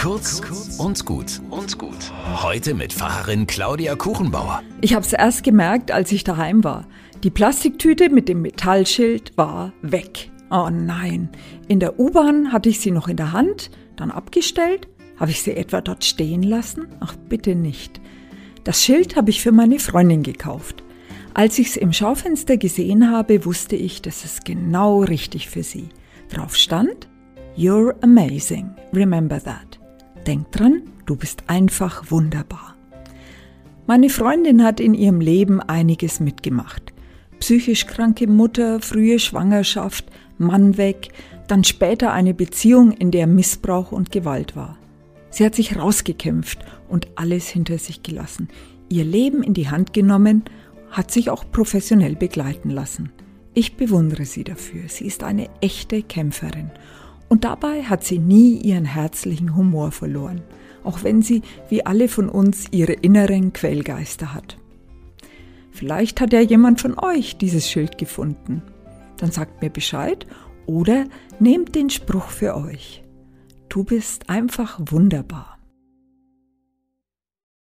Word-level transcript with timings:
Kurz 0.00 0.40
und 0.78 1.04
gut 1.04 1.42
und 1.50 1.76
gut. 1.76 2.10
Heute 2.42 2.72
mit 2.72 2.90
Pfarrerin 2.90 3.46
Claudia 3.46 3.96
Kuchenbauer. 3.96 4.62
Ich 4.80 4.94
habe 4.94 5.04
es 5.04 5.12
erst 5.12 5.44
gemerkt, 5.44 5.90
als 5.90 6.10
ich 6.10 6.24
daheim 6.24 6.64
war. 6.64 6.86
Die 7.22 7.28
Plastiktüte 7.28 8.08
mit 8.08 8.26
dem 8.26 8.40
Metallschild 8.40 9.36
war 9.36 9.74
weg. 9.82 10.30
Oh 10.50 10.70
nein. 10.70 11.28
In 11.68 11.80
der 11.80 12.00
U-Bahn 12.00 12.50
hatte 12.50 12.70
ich 12.70 12.80
sie 12.80 12.92
noch 12.92 13.08
in 13.08 13.18
der 13.18 13.32
Hand, 13.32 13.70
dann 13.96 14.10
abgestellt. 14.10 14.88
Habe 15.18 15.32
ich 15.32 15.42
sie 15.42 15.54
etwa 15.54 15.82
dort 15.82 16.02
stehen 16.02 16.44
lassen? 16.44 16.88
Ach, 17.00 17.14
bitte 17.28 17.54
nicht. 17.54 18.00
Das 18.64 18.82
Schild 18.82 19.16
habe 19.16 19.28
ich 19.28 19.42
für 19.42 19.52
meine 19.52 19.78
Freundin 19.78 20.22
gekauft. 20.22 20.82
Als 21.34 21.58
ich 21.58 21.68
es 21.68 21.76
im 21.76 21.92
Schaufenster 21.92 22.56
gesehen 22.56 23.10
habe, 23.10 23.44
wusste 23.44 23.76
ich, 23.76 24.00
das 24.00 24.24
ist 24.24 24.46
genau 24.46 25.02
richtig 25.02 25.50
für 25.50 25.62
sie. 25.62 25.90
Drauf 26.30 26.56
stand, 26.56 27.06
You're 27.54 27.94
amazing. 28.02 28.74
Remember 28.94 29.38
that. 29.38 29.69
Denk 30.30 30.52
dran, 30.52 30.82
du 31.06 31.16
bist 31.16 31.42
einfach 31.48 32.12
wunderbar. 32.12 32.76
Meine 33.88 34.08
Freundin 34.08 34.62
hat 34.62 34.78
in 34.78 34.94
ihrem 34.94 35.20
Leben 35.20 35.60
einiges 35.60 36.20
mitgemacht. 36.20 36.92
Psychisch 37.40 37.88
kranke 37.88 38.28
Mutter, 38.28 38.80
frühe 38.80 39.18
Schwangerschaft, 39.18 40.04
Mann 40.38 40.76
weg, 40.76 41.08
dann 41.48 41.64
später 41.64 42.12
eine 42.12 42.32
Beziehung, 42.32 42.92
in 42.92 43.10
der 43.10 43.26
Missbrauch 43.26 43.90
und 43.90 44.12
Gewalt 44.12 44.54
war. 44.54 44.78
Sie 45.30 45.44
hat 45.44 45.56
sich 45.56 45.76
rausgekämpft 45.76 46.60
und 46.88 47.08
alles 47.16 47.48
hinter 47.48 47.78
sich 47.78 48.04
gelassen, 48.04 48.50
ihr 48.88 49.04
Leben 49.04 49.42
in 49.42 49.54
die 49.54 49.68
Hand 49.68 49.92
genommen, 49.92 50.44
hat 50.92 51.10
sich 51.10 51.28
auch 51.28 51.50
professionell 51.50 52.14
begleiten 52.14 52.70
lassen. 52.70 53.10
Ich 53.52 53.76
bewundere 53.76 54.26
sie 54.26 54.44
dafür. 54.44 54.82
Sie 54.86 55.06
ist 55.06 55.24
eine 55.24 55.48
echte 55.60 56.04
Kämpferin 56.04 56.70
und 57.30 57.44
dabei 57.44 57.84
hat 57.84 58.04
sie 58.04 58.18
nie 58.18 58.56
ihren 58.56 58.84
herzlichen 58.84 59.56
Humor 59.56 59.92
verloren, 59.92 60.42
auch 60.82 61.04
wenn 61.04 61.22
sie, 61.22 61.42
wie 61.68 61.86
alle 61.86 62.08
von 62.08 62.28
uns, 62.28 62.66
ihre 62.72 62.92
inneren 62.92 63.52
Quellgeister 63.52 64.34
hat. 64.34 64.58
Vielleicht 65.70 66.20
hat 66.20 66.32
ja 66.32 66.40
jemand 66.40 66.80
von 66.80 66.98
euch 66.98 67.38
dieses 67.38 67.70
Schild 67.70 67.98
gefunden. 67.98 68.62
Dann 69.16 69.30
sagt 69.30 69.62
mir 69.62 69.70
Bescheid 69.70 70.26
oder 70.66 71.04
nehmt 71.38 71.76
den 71.76 71.88
Spruch 71.88 72.30
für 72.30 72.56
euch. 72.56 73.04
Du 73.68 73.84
bist 73.84 74.28
einfach 74.28 74.80
wunderbar. 74.80 75.59